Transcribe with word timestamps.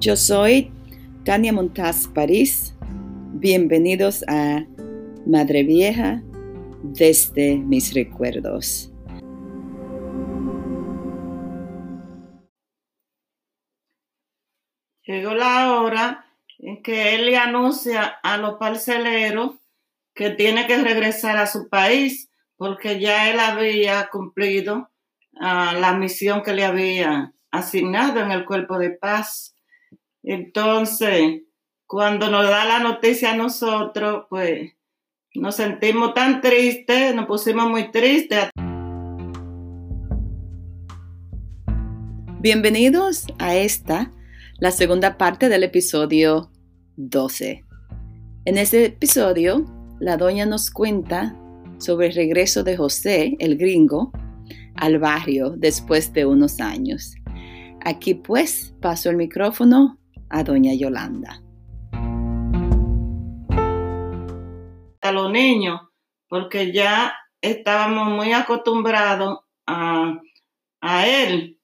Yo 0.00 0.16
soy 0.16 0.72
Tania 1.26 1.52
Montaz 1.52 2.08
París. 2.08 2.74
Bienvenidos 3.34 4.24
a 4.28 4.64
Madre 5.26 5.62
Vieja 5.62 6.22
desde 6.82 7.58
mis 7.58 7.92
recuerdos. 7.92 8.90
Llegó 15.02 15.34
la 15.34 15.70
hora 15.74 16.24
en 16.60 16.82
que 16.82 17.14
él 17.14 17.26
le 17.26 17.36
anuncia 17.36 18.04
a 18.22 18.38
los 18.38 18.54
parceleros 18.54 19.56
que 20.14 20.30
tiene 20.30 20.66
que 20.66 20.78
regresar 20.78 21.36
a 21.36 21.46
su 21.46 21.68
país 21.68 22.30
porque 22.56 22.98
ya 23.00 23.30
él 23.30 23.38
había 23.38 24.08
cumplido 24.08 24.88
ah, 25.38 25.74
la 25.78 25.92
misión 25.92 26.42
que 26.42 26.54
le 26.54 26.64
había 26.64 27.34
asignado 27.50 28.20
en 28.20 28.30
el 28.30 28.46
cuerpo 28.46 28.78
de 28.78 28.92
paz. 28.92 29.54
Entonces, 30.22 31.42
cuando 31.86 32.30
nos 32.30 32.44
da 32.44 32.66
la 32.66 32.80
noticia 32.80 33.32
a 33.32 33.36
nosotros, 33.36 34.26
pues 34.28 34.72
nos 35.34 35.54
sentimos 35.54 36.12
tan 36.12 36.42
tristes, 36.42 37.14
nos 37.14 37.26
pusimos 37.26 37.70
muy 37.70 37.90
tristes. 37.90 38.50
Bienvenidos 42.40 43.26
a 43.38 43.54
esta, 43.56 44.12
la 44.58 44.70
segunda 44.72 45.16
parte 45.16 45.48
del 45.48 45.64
episodio 45.64 46.50
12. 46.96 47.64
En 48.44 48.58
este 48.58 48.84
episodio, 48.86 49.64
la 50.00 50.18
doña 50.18 50.44
nos 50.44 50.70
cuenta 50.70 51.34
sobre 51.78 52.08
el 52.08 52.14
regreso 52.14 52.62
de 52.62 52.76
José, 52.76 53.36
el 53.38 53.56
gringo, 53.56 54.12
al 54.74 54.98
barrio 54.98 55.54
después 55.56 56.12
de 56.12 56.26
unos 56.26 56.60
años. 56.60 57.14
Aquí 57.82 58.12
pues 58.12 58.74
paso 58.80 59.08
el 59.08 59.16
micrófono 59.16 59.99
a 60.30 60.42
doña 60.42 60.72
Yolanda. 60.74 61.42
A 65.02 65.12
los 65.12 65.30
niños, 65.30 65.80
porque 66.28 66.72
ya 66.72 67.14
estábamos 67.40 68.08
muy 68.08 68.32
acostumbrados 68.32 69.40
a, 69.66 70.14
a 70.80 71.06
él. 71.06 71.58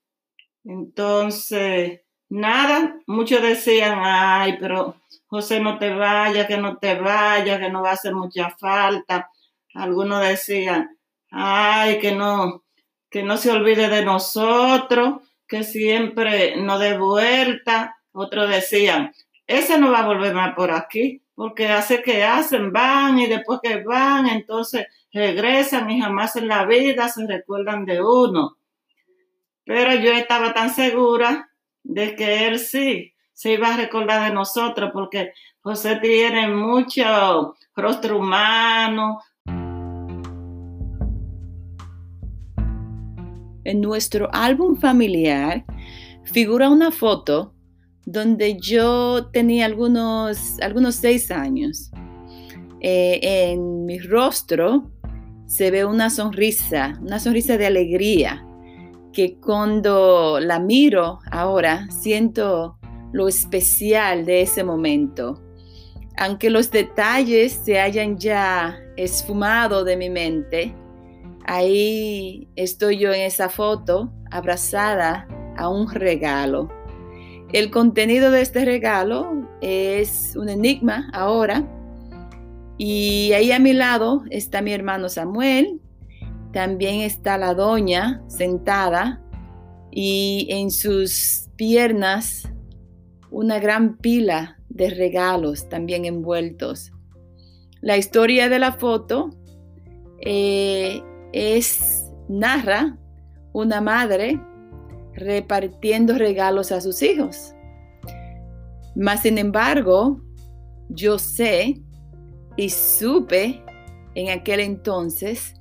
Entonces, 0.64 2.00
nada, 2.28 2.96
muchos 3.06 3.40
decían, 3.40 4.00
ay, 4.02 4.56
pero 4.58 4.96
José 5.26 5.60
no 5.60 5.78
te 5.78 5.94
vaya, 5.94 6.46
que 6.46 6.56
no 6.56 6.78
te 6.78 6.94
vaya, 6.96 7.58
que 7.58 7.70
no 7.70 7.82
va 7.82 7.90
a 7.90 7.94
hacer 7.94 8.14
mucha 8.14 8.50
falta. 8.50 9.30
Algunos 9.74 10.26
decían, 10.26 10.98
ay, 11.30 12.00
que 12.00 12.12
no, 12.12 12.64
que 13.10 13.22
no 13.22 13.36
se 13.36 13.50
olvide 13.50 13.88
de 13.88 14.04
nosotros, 14.04 15.20
que 15.46 15.62
siempre 15.62 16.56
nos 16.56 16.80
dé 16.80 16.98
vuelta. 16.98 17.96
Otros 18.18 18.48
decían, 18.48 19.12
ese 19.46 19.78
no 19.78 19.90
va 19.92 19.98
a 19.98 20.06
volver 20.06 20.32
más 20.32 20.54
por 20.54 20.70
aquí, 20.70 21.22
porque 21.34 21.68
hace 21.68 22.02
que 22.02 22.24
hacen, 22.24 22.72
van 22.72 23.18
y 23.18 23.26
después 23.26 23.60
que 23.62 23.82
van, 23.82 24.26
entonces 24.26 24.86
regresan 25.12 25.90
y 25.90 26.00
jamás 26.00 26.34
en 26.36 26.48
la 26.48 26.64
vida 26.64 27.10
se 27.10 27.26
recuerdan 27.26 27.84
de 27.84 28.02
uno. 28.02 28.56
Pero 29.66 29.94
yo 29.96 30.12
estaba 30.12 30.54
tan 30.54 30.72
segura 30.72 31.50
de 31.82 32.16
que 32.16 32.46
él 32.46 32.58
sí 32.58 33.12
se 33.34 33.52
iba 33.52 33.74
a 33.74 33.76
recordar 33.76 34.26
de 34.26 34.34
nosotros, 34.34 34.92
porque 34.94 35.32
José 35.60 35.96
tiene 35.96 36.48
mucho 36.48 37.54
rostro 37.74 38.16
humano, 38.16 39.20
En 43.66 43.80
nuestro 43.80 44.28
álbum 44.32 44.76
familiar 44.76 45.64
figura 46.22 46.70
una 46.70 46.92
foto 46.92 47.55
donde 48.06 48.56
yo 48.58 49.28
tenía 49.32 49.66
algunos, 49.66 50.58
algunos 50.60 50.94
seis 50.94 51.30
años. 51.30 51.90
Eh, 52.80 53.20
en 53.22 53.84
mi 53.84 53.98
rostro 53.98 54.90
se 55.46 55.70
ve 55.70 55.84
una 55.84 56.08
sonrisa, 56.08 56.98
una 57.02 57.18
sonrisa 57.18 57.58
de 57.58 57.66
alegría, 57.66 58.46
que 59.12 59.38
cuando 59.38 60.40
la 60.40 60.58
miro 60.58 61.18
ahora 61.30 61.86
siento 61.90 62.78
lo 63.12 63.28
especial 63.28 64.24
de 64.24 64.40
ese 64.42 64.64
momento. 64.64 65.42
Aunque 66.16 66.48
los 66.48 66.70
detalles 66.70 67.52
se 67.52 67.78
hayan 67.78 68.16
ya 68.16 68.78
esfumado 68.96 69.84
de 69.84 69.96
mi 69.98 70.08
mente, 70.08 70.74
Ahí 71.48 72.48
estoy 72.56 72.98
yo 72.98 73.12
en 73.12 73.20
esa 73.20 73.48
foto 73.48 74.12
abrazada 74.32 75.28
a 75.56 75.68
un 75.68 75.88
regalo. 75.88 76.68
El 77.52 77.70
contenido 77.70 78.30
de 78.30 78.42
este 78.42 78.64
regalo 78.64 79.48
es 79.60 80.34
un 80.36 80.48
enigma 80.48 81.08
ahora. 81.12 81.64
Y 82.78 83.32
ahí 83.32 83.52
a 83.52 83.58
mi 83.58 83.72
lado 83.72 84.24
está 84.30 84.62
mi 84.62 84.72
hermano 84.72 85.08
Samuel. 85.08 85.80
También 86.52 87.00
está 87.00 87.38
la 87.38 87.54
doña 87.54 88.22
sentada 88.26 89.22
y 89.92 90.48
en 90.50 90.70
sus 90.70 91.48
piernas 91.56 92.50
una 93.30 93.58
gran 93.58 93.96
pila 93.96 94.58
de 94.68 94.90
regalos 94.90 95.68
también 95.68 96.04
envueltos. 96.04 96.92
La 97.80 97.96
historia 97.96 98.48
de 98.48 98.58
la 98.58 98.72
foto 98.72 99.30
eh, 100.20 101.02
es, 101.32 102.10
narra 102.28 102.98
una 103.52 103.80
madre 103.80 104.40
repartiendo 105.16 106.14
regalos 106.14 106.70
a 106.72 106.80
sus 106.80 107.02
hijos. 107.02 107.54
Mas, 108.94 109.22
sin 109.22 109.38
embargo, 109.38 110.20
yo 110.88 111.18
sé 111.18 111.80
y 112.56 112.70
supe 112.70 113.62
en 114.14 114.30
aquel 114.30 114.60
entonces 114.60 115.54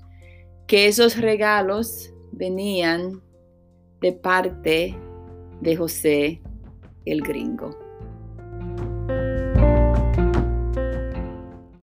que 0.67 0.87
esos 0.87 1.17
regalos 1.17 2.13
venían 2.31 3.21
de 4.01 4.13
parte 4.13 4.95
de 5.61 5.75
José 5.75 6.41
el 7.05 7.21
gringo. 7.21 7.77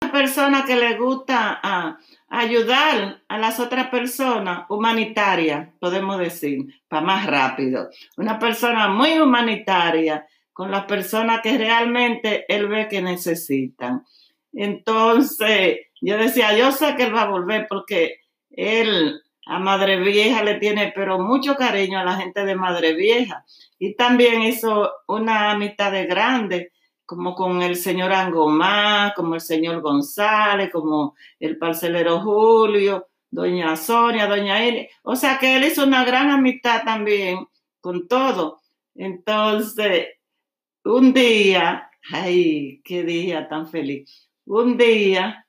Una 0.02 0.12
persona 0.12 0.64
que 0.64 0.76
le 0.76 0.98
gusta 0.98 1.60
a 1.62 1.98
ayudar 2.30 3.22
a 3.28 3.38
las 3.38 3.58
otras 3.58 3.88
personas 3.88 4.64
humanitarias, 4.68 5.68
podemos 5.80 6.18
decir, 6.18 6.80
para 6.88 7.02
más 7.02 7.26
rápido. 7.26 7.91
Una 8.16 8.38
persona 8.38 8.88
muy 8.88 9.18
humanitaria 9.18 10.26
con 10.52 10.70
las 10.70 10.84
personas 10.84 11.40
que 11.42 11.58
realmente 11.58 12.44
él 12.48 12.69
ve 12.69 12.86
que 12.88 13.02
necesitan. 13.02 14.04
Entonces, 14.52 15.78
yo 16.00 16.16
decía, 16.16 16.56
yo 16.56 16.70
sé 16.70 16.94
que 16.96 17.04
él 17.04 17.14
va 17.14 17.22
a 17.22 17.30
volver 17.30 17.66
porque 17.69 18.20
él 18.50 19.20
a 19.46 19.58
Madre 19.58 19.98
Vieja 19.98 20.44
le 20.44 20.54
tiene 20.54 20.92
pero 20.94 21.19
mucho 21.19 21.56
cariño 21.56 21.98
a 21.98 22.04
la 22.04 22.16
gente 22.16 22.44
de 22.44 22.54
Madre 22.54 22.94
Vieja 22.94 23.44
y 23.78 23.94
también 23.94 24.42
hizo 24.42 24.92
una 25.08 25.50
amistad 25.50 25.90
de 25.90 26.06
grande 26.06 26.72
como 27.10 27.34
con 27.34 27.60
el 27.60 27.75
señor 27.75 28.12
Angomá, 28.12 29.12
como 29.16 29.34
el 29.34 29.41
señor 29.41 29.81
González, 29.81 30.71
como 30.71 31.16
el 31.41 31.59
parcelero 31.59 32.21
Julio, 32.21 33.09
doña 33.28 33.75
Sonia, 33.75 34.28
doña 34.28 34.65
Iri. 34.65 34.88
O 35.03 35.16
sea 35.16 35.37
que 35.41 35.56
él 35.56 35.65
hizo 35.65 35.82
una 35.82 36.04
gran 36.04 36.31
amistad 36.31 36.84
también 36.84 37.49
con 37.81 38.06
todo. 38.06 38.60
Entonces, 38.94 40.20
un 40.84 41.12
día, 41.12 41.91
ay, 42.12 42.81
qué 42.84 43.03
día 43.03 43.49
tan 43.49 43.66
feliz. 43.66 44.31
Un 44.44 44.76
día 44.76 45.49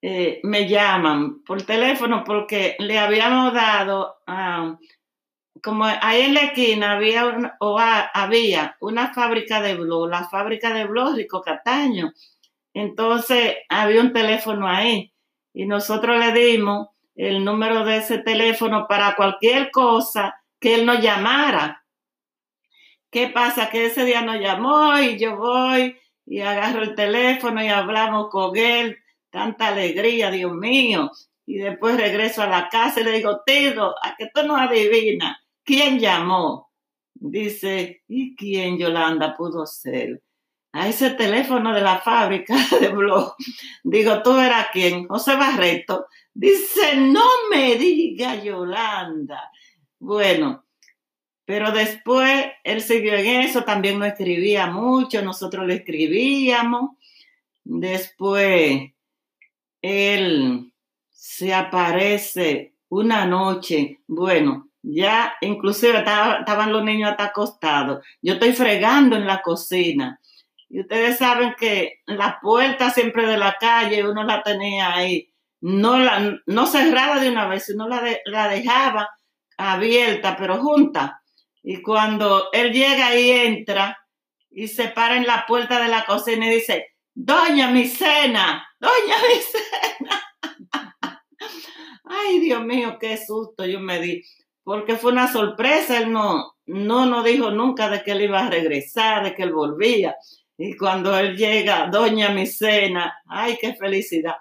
eh, 0.00 0.40
me 0.42 0.66
llaman 0.66 1.42
por 1.42 1.60
teléfono 1.64 2.24
porque 2.24 2.76
le 2.78 2.98
habíamos 2.98 3.52
dado 3.52 4.14
a 4.26 4.78
como 5.62 5.84
ahí 5.84 6.22
en 6.22 6.34
la 6.34 6.40
esquina 6.40 6.92
había, 6.92 7.26
una, 7.26 7.56
había 8.12 8.76
una 8.80 9.14
fábrica 9.14 9.60
de 9.60 9.74
blog, 9.76 10.08
la 10.08 10.28
fábrica 10.28 10.72
de 10.74 10.84
blog 10.84 11.14
Rico 11.16 11.42
Cataño. 11.42 12.12
Entonces 12.72 13.56
había 13.68 14.00
un 14.00 14.12
teléfono 14.12 14.68
ahí 14.68 15.12
y 15.52 15.66
nosotros 15.66 16.18
le 16.18 16.32
dimos 16.32 16.88
el 17.14 17.44
número 17.44 17.84
de 17.84 17.98
ese 17.98 18.18
teléfono 18.18 18.86
para 18.88 19.14
cualquier 19.14 19.70
cosa 19.70 20.42
que 20.58 20.74
él 20.74 20.86
nos 20.86 21.00
llamara. 21.00 21.84
¿Qué 23.10 23.28
pasa? 23.28 23.70
Que 23.70 23.86
ese 23.86 24.04
día 24.04 24.22
nos 24.22 24.40
llamó 24.40 24.98
y 24.98 25.16
yo 25.16 25.36
voy 25.36 25.96
y 26.26 26.40
agarro 26.40 26.82
el 26.82 26.96
teléfono 26.96 27.62
y 27.62 27.68
hablamos 27.68 28.28
con 28.28 28.56
él. 28.56 28.98
Tanta 29.30 29.68
alegría, 29.68 30.30
Dios 30.30 30.52
mío. 30.52 31.12
Y 31.46 31.56
después 31.58 31.96
regreso 31.96 32.42
a 32.42 32.48
la 32.48 32.68
casa 32.68 33.00
y 33.00 33.04
le 33.04 33.12
digo, 33.12 33.42
Tiro, 33.46 33.94
a 34.02 34.16
que 34.16 34.30
tú 34.34 34.42
no 34.44 34.56
adivinas 34.56 35.43
¿Quién 35.64 35.98
llamó? 35.98 36.70
Dice, 37.14 38.02
¿y 38.08 38.36
quién 38.36 38.78
Yolanda 38.78 39.34
pudo 39.36 39.66
ser? 39.66 40.22
A 40.72 40.88
ese 40.88 41.10
teléfono 41.10 41.72
de 41.74 41.80
la 41.80 42.00
fábrica 42.00 42.54
de 42.80 42.88
blog. 42.88 43.34
Digo, 43.82 44.22
¿tú 44.22 44.36
eras 44.38 44.68
quién? 44.72 45.06
José 45.08 45.36
Barreto. 45.36 46.06
Dice, 46.34 46.96
no 46.96 47.24
me 47.50 47.76
diga 47.76 48.42
Yolanda. 48.42 49.50
Bueno, 49.98 50.64
Pero 51.46 51.72
después 51.72 52.46
él 52.64 52.80
siguió 52.80 53.14
en 53.14 53.42
eso, 53.42 53.64
también 53.64 53.98
no 53.98 54.06
escribía 54.06 54.66
mucho, 54.66 55.22
nosotros 55.22 55.66
le 55.66 55.76
escribíamos. 55.76 56.92
Después 57.64 58.92
él 59.82 60.72
se 61.10 61.54
aparece 61.54 62.74
una 62.88 63.26
noche, 63.26 64.00
bueno, 64.06 64.70
ya 64.84 65.34
inclusive 65.40 65.98
estaban 65.98 66.72
los 66.72 66.84
niños 66.84 67.10
hasta 67.10 67.24
acostados. 67.24 68.04
Yo 68.20 68.34
estoy 68.34 68.52
fregando 68.52 69.16
en 69.16 69.26
la 69.26 69.40
cocina. 69.40 70.20
Y 70.68 70.80
ustedes 70.80 71.18
saben 71.18 71.54
que 71.58 72.00
la 72.06 72.38
puerta 72.42 72.90
siempre 72.90 73.26
de 73.26 73.38
la 73.38 73.56
calle 73.58 74.06
uno 74.06 74.24
la 74.24 74.42
tenía 74.42 74.94
ahí, 74.94 75.32
no, 75.60 75.98
la, 75.98 76.38
no 76.46 76.66
cerrada 76.66 77.20
de 77.20 77.30
una 77.30 77.48
vez, 77.48 77.64
sino 77.64 77.88
la, 77.88 78.48
dejaba 78.48 79.08
abierta, 79.56 80.36
pero 80.36 80.58
junta. 80.58 81.22
Y 81.62 81.80
cuando 81.80 82.50
él 82.52 82.72
llega 82.72 83.16
y 83.16 83.30
entra 83.30 83.96
y 84.50 84.68
se 84.68 84.88
para 84.88 85.16
en 85.16 85.26
la 85.26 85.46
puerta 85.46 85.82
de 85.82 85.88
la 85.88 86.04
cocina 86.04 86.46
y 86.46 86.56
dice, 86.56 86.88
Doña 87.14 87.70
mi 87.70 87.86
cena, 87.86 88.66
Doña 88.78 89.16
mi 89.28 89.40
cena. 89.40 91.22
Ay, 92.04 92.40
Dios 92.40 92.62
mío, 92.62 92.98
qué 93.00 93.16
susto 93.16 93.64
yo 93.64 93.80
me 93.80 94.00
di, 94.00 94.22
porque 94.64 94.96
fue 94.96 95.12
una 95.12 95.30
sorpresa, 95.30 95.98
él 95.98 96.10
no, 96.10 96.54
no 96.66 97.06
nos 97.06 97.24
dijo 97.24 97.50
nunca 97.50 97.90
de 97.90 98.02
que 98.02 98.12
él 98.12 98.22
iba 98.22 98.40
a 98.40 98.50
regresar, 98.50 99.22
de 99.22 99.34
que 99.34 99.42
él 99.42 99.52
volvía. 99.52 100.16
Y 100.56 100.76
cuando 100.76 101.16
él 101.18 101.36
llega, 101.36 101.88
Doña 101.88 102.30
mi 102.30 102.46
cena, 102.46 103.14
ay, 103.28 103.58
qué 103.60 103.74
felicidad. 103.74 104.36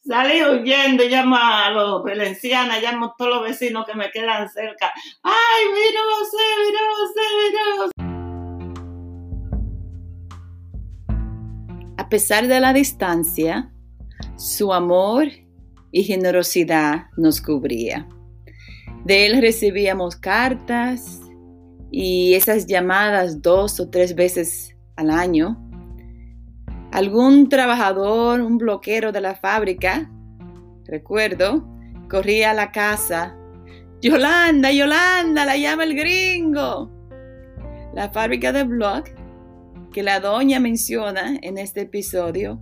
Salí 0.00 0.40
huyendo, 0.40 1.02
llamo 1.04 1.36
a 1.36 1.68
los 1.70 2.04
valencianos, 2.04 2.80
llamo 2.80 3.06
a 3.06 3.14
todos 3.18 3.34
los 3.34 3.42
vecinos 3.42 3.84
que 3.86 3.94
me 3.94 4.08
quedan 4.12 4.48
cerca. 4.48 4.92
¡Ay, 5.22 5.64
mira 5.74 6.00
José, 6.16 6.44
mira 6.64 6.80
José, 6.96 7.20
José! 7.76 7.90
A 11.98 12.08
pesar 12.08 12.46
de 12.46 12.60
la 12.60 12.72
distancia, 12.72 13.72
su 14.36 14.72
amor 14.72 15.26
y 15.90 16.04
generosidad 16.04 17.06
nos 17.16 17.40
cubría. 17.40 18.06
De 19.06 19.26
él 19.26 19.40
recibíamos 19.40 20.16
cartas 20.16 21.20
y 21.92 22.34
esas 22.34 22.66
llamadas 22.66 23.40
dos 23.40 23.78
o 23.78 23.88
tres 23.88 24.14
veces 24.14 24.76
al 24.96 25.10
año 25.10 25.62
algún 26.96 27.50
trabajador, 27.50 28.40
un 28.40 28.56
bloquero 28.56 29.12
de 29.12 29.20
la 29.20 29.34
fábrica, 29.34 30.10
recuerdo, 30.86 31.62
corría 32.08 32.52
a 32.52 32.54
la 32.54 32.72
casa. 32.72 33.36
Yolanda, 34.00 34.72
Yolanda, 34.72 35.44
la 35.44 35.58
llama 35.58 35.84
el 35.84 35.94
gringo. 35.94 36.90
La 37.92 38.08
fábrica 38.10 38.50
de 38.50 38.64
Block, 38.64 39.10
que 39.92 40.02
la 40.02 40.20
doña 40.20 40.58
menciona 40.58 41.36
en 41.42 41.58
este 41.58 41.82
episodio, 41.82 42.60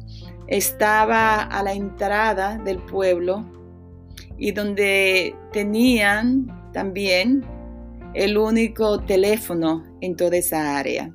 estaba 0.49 1.43
a 1.43 1.63
la 1.63 1.73
entrada 1.73 2.59
del 2.59 2.79
pueblo 2.79 3.45
y 4.39 4.53
donde 4.53 5.35
tenían 5.53 6.71
también 6.73 7.45
el 8.15 8.39
único 8.39 9.01
teléfono 9.01 9.85
en 10.01 10.17
toda 10.17 10.37
esa 10.37 10.79
área. 10.79 11.15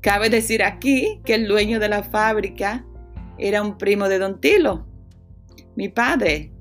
Cabe 0.00 0.30
decir 0.30 0.62
aquí 0.62 1.20
que 1.24 1.34
el 1.34 1.48
dueño 1.48 1.80
de 1.80 1.88
la 1.88 2.02
fábrica 2.02 2.86
era 3.36 3.62
un 3.62 3.78
primo 3.78 4.08
de 4.08 4.18
Don 4.18 4.40
Tilo, 4.40 4.86
mi 5.76 5.88
padre. 5.88 6.52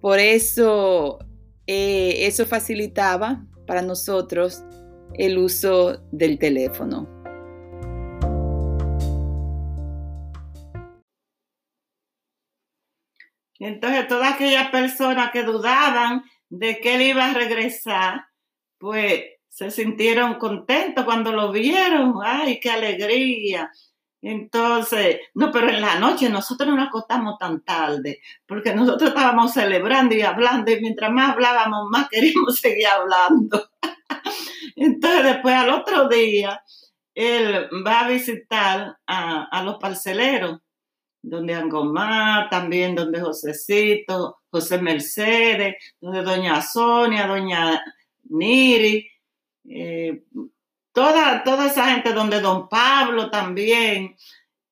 Por 0.00 0.18
eso 0.18 1.18
eh, 1.66 2.26
eso 2.26 2.46
facilitaba 2.46 3.44
para 3.66 3.82
nosotros 3.82 4.64
el 5.14 5.38
uso 5.38 6.02
del 6.12 6.38
teléfono. 6.38 7.15
Entonces, 13.66 14.06
todas 14.06 14.34
aquellas 14.34 14.70
personas 14.70 15.30
que 15.32 15.42
dudaban 15.42 16.22
de 16.48 16.78
que 16.78 16.94
él 16.94 17.02
iba 17.02 17.26
a 17.26 17.34
regresar, 17.34 18.26
pues 18.78 19.24
se 19.48 19.70
sintieron 19.70 20.34
contentos 20.34 21.04
cuando 21.04 21.32
lo 21.32 21.50
vieron. 21.50 22.14
¡Ay, 22.24 22.60
qué 22.60 22.70
alegría! 22.70 23.70
Entonces, 24.22 25.18
no, 25.34 25.50
pero 25.50 25.68
en 25.68 25.80
la 25.80 25.98
noche 25.98 26.28
nosotros 26.28 26.68
no 26.68 26.76
nos 26.76 26.88
acostamos 26.88 27.38
tan 27.38 27.62
tarde, 27.62 28.20
porque 28.46 28.72
nosotros 28.72 29.10
estábamos 29.10 29.52
celebrando 29.52 30.14
y 30.14 30.22
hablando, 30.22 30.70
y 30.70 30.80
mientras 30.80 31.10
más 31.10 31.32
hablábamos, 31.32 31.88
más 31.90 32.08
queríamos 32.10 32.60
seguir 32.60 32.86
hablando. 32.86 33.68
Entonces, 34.76 35.24
después 35.24 35.54
al 35.54 35.70
otro 35.70 36.08
día, 36.08 36.62
él 37.14 37.68
va 37.84 38.00
a 38.00 38.08
visitar 38.08 38.98
a, 39.06 39.62
los 39.64 39.76
parceleros, 39.78 40.60
donde 41.28 41.54
Angomar, 41.54 42.48
también 42.48 42.94
donde 42.94 43.20
Josecito, 43.20 44.38
José 44.48 44.80
Mercedes, 44.80 45.74
donde 46.00 46.22
doña 46.22 46.62
Sonia, 46.62 47.26
doña 47.26 47.82
Niri, 48.28 49.08
eh, 49.68 50.22
toda, 50.92 51.42
toda 51.42 51.66
esa 51.66 51.90
gente, 51.90 52.12
donde 52.12 52.40
don 52.40 52.68
Pablo 52.68 53.28
también. 53.28 54.16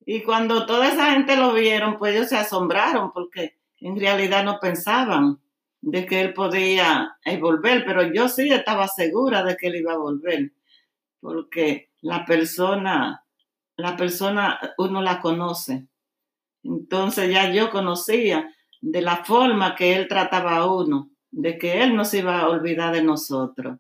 Y 0.07 0.23
cuando 0.23 0.65
toda 0.65 0.89
esa 0.89 1.11
gente 1.11 1.37
lo 1.37 1.53
vieron, 1.53 1.99
pues 1.99 2.15
ellos 2.15 2.29
se 2.29 2.37
asombraron 2.37 3.11
porque 3.13 3.59
en 3.81 3.99
realidad 3.99 4.45
no 4.45 4.61
pensaban 4.61 5.41
de 5.81 6.07
que 6.07 6.21
él 6.21 6.35
podía 6.35 7.17
eh, 7.25 7.37
volver, 7.37 7.85
pero 7.85 8.13
yo 8.13 8.29
sí 8.29 8.49
estaba 8.49 8.87
segura 8.87 9.43
de 9.43 9.57
que 9.57 9.67
él 9.67 9.77
iba 9.77 9.95
a 9.95 9.99
volver, 9.99 10.53
porque 11.21 11.91
la 12.01 12.25
persona, 12.25 13.25
la 13.77 13.97
persona 13.97 14.61
uno 14.79 15.03
la 15.03 15.21
conoce. 15.21 15.89
Entonces 16.65 17.31
ya 17.31 17.53
yo 17.53 17.71
conocía 17.71 18.51
de 18.81 19.03
la 19.03 19.25
forma 19.25 19.75
que 19.75 19.95
él 19.95 20.09
trataba 20.09 20.57
a 20.57 20.67
uno, 20.67 21.11
de 21.31 21.59
que 21.59 21.83
él 21.83 21.95
no 21.95 22.05
se 22.05 22.19
iba 22.19 22.41
a 22.41 22.49
olvidar 22.49 22.95
de 22.95 23.03
nosotros. 23.03 23.79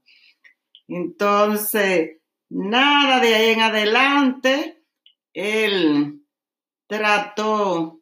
Entonces, 0.86 2.18
nada 2.50 3.20
de 3.20 3.34
ahí 3.34 3.50
en 3.52 3.60
adelante, 3.62 4.82
él 5.32 6.20
trató 6.86 8.00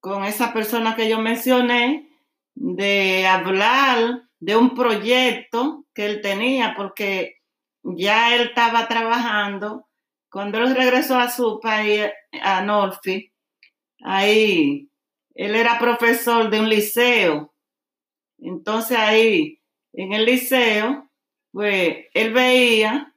con 0.00 0.24
esa 0.24 0.52
persona 0.52 0.94
que 0.94 1.08
yo 1.08 1.18
mencioné 1.18 2.08
de 2.54 3.26
hablar 3.26 4.22
de 4.40 4.56
un 4.56 4.74
proyecto 4.74 5.86
que 5.94 6.06
él 6.06 6.20
tenía, 6.20 6.74
porque 6.76 7.38
ya 7.82 8.34
él 8.34 8.48
estaba 8.48 8.88
trabajando. 8.88 9.88
Cuando 10.30 10.58
él 10.58 10.74
regresó 10.74 11.18
a 11.18 11.30
su 11.30 11.58
país, 11.60 12.02
a 12.42 12.62
Norfi, 12.62 13.32
ahí 14.02 14.88
él 15.38 15.54
era 15.54 15.78
profesor 15.78 16.50
de 16.50 16.58
un 16.58 16.68
liceo. 16.68 17.54
Entonces 18.38 18.98
ahí, 18.98 19.60
en 19.92 20.12
el 20.12 20.24
liceo, 20.24 21.08
pues 21.52 22.06
él 22.12 22.32
veía 22.32 23.14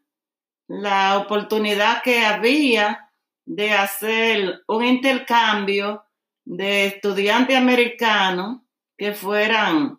la 0.68 1.18
oportunidad 1.18 2.04
que 2.04 2.24
había 2.24 3.12
de 3.46 3.72
hacer 3.72 4.62
un 4.68 4.86
intercambio 4.86 6.06
de 6.46 6.86
estudiantes 6.86 7.58
americanos 7.58 8.62
que 8.98 9.14
fueran 9.14 9.98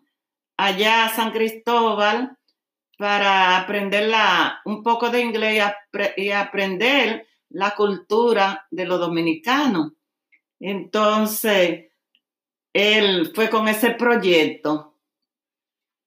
allá 0.57 1.05
a 1.05 1.09
San 1.09 1.31
Cristóbal 1.31 2.37
para 2.97 3.57
aprender 3.57 4.09
un 4.63 4.81
poco 4.81 5.09
de 5.09 5.21
inglés 5.21 5.61
y, 6.15 6.31
aprender 6.31 7.27
la 7.49 7.75
cultura 7.75 8.65
de 8.71 8.85
los 8.85 8.99
dominicanos. 8.99 9.91
Entonces, 10.65 11.91
él 12.71 13.33
fue 13.35 13.49
con 13.49 13.67
ese 13.67 13.91
proyecto. 13.91 14.97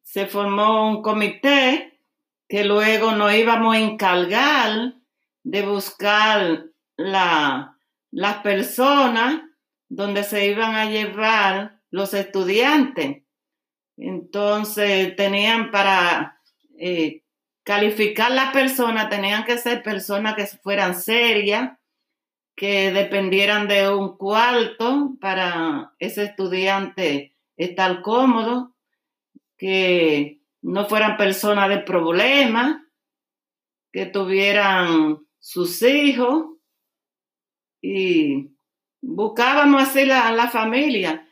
Se 0.02 0.26
formó 0.26 0.88
un 0.88 1.02
comité 1.02 2.00
que 2.48 2.64
luego 2.64 3.12
nos 3.12 3.34
íbamos 3.34 3.74
a 3.74 3.80
encargar 3.80 4.94
de 5.44 5.62
buscar 5.66 6.64
la, 6.96 7.76
las 8.10 8.38
personas 8.38 9.42
donde 9.90 10.24
se 10.24 10.46
iban 10.46 10.74
a 10.74 10.86
llevar 10.86 11.82
los 11.90 12.14
estudiantes. 12.14 13.24
Entonces 13.98 15.14
tenían 15.16 15.70
para 15.70 16.40
eh, 16.78 17.24
calificar 17.62 18.30
las 18.30 18.54
personas, 18.54 19.10
tenían 19.10 19.44
que 19.44 19.58
ser 19.58 19.82
personas 19.82 20.34
que 20.34 20.46
fueran 20.46 20.98
serias, 20.98 21.76
que 22.56 22.90
dependieran 22.90 23.68
de 23.68 23.90
un 23.90 24.16
cuarto 24.16 25.16
para 25.20 25.92
ese 25.98 26.24
estudiante 26.24 27.36
estar 27.56 28.00
cómodo, 28.00 28.74
que 29.58 30.40
no 30.62 30.86
fueran 30.86 31.18
personas 31.18 31.68
de 31.68 31.78
problemas, 31.78 32.82
que 33.92 34.06
tuvieran 34.06 35.18
sus 35.38 35.82
hijos 35.82 36.56
y 37.82 38.50
buscábamos 39.02 39.82
así 39.82 40.06
la, 40.06 40.32
la 40.32 40.48
familia. 40.48 41.28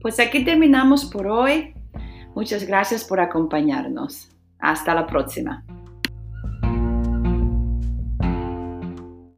Pues 0.00 0.18
aquí 0.18 0.44
terminamos 0.44 1.04
por 1.04 1.28
hoy. 1.28 1.74
Muchas 2.34 2.66
gracias 2.66 3.04
por 3.04 3.20
acompañarnos. 3.20 4.28
Hasta 4.58 4.94
la 4.94 5.06
próxima. 5.06 5.64